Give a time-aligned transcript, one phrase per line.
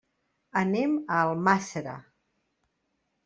[0.61, 1.93] Anem a Almàssera.